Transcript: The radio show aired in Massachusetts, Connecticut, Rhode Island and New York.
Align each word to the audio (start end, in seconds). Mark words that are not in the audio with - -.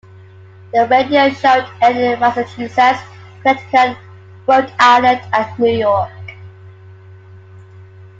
The 0.73 0.87
radio 0.87 1.29
show 1.29 1.69
aired 1.79 1.95
in 1.97 2.19
Massachusetts, 2.19 2.99
Connecticut, 3.43 3.95
Rhode 4.47 4.73
Island 4.79 5.21
and 5.31 5.59
New 5.59 5.77
York. 5.77 6.09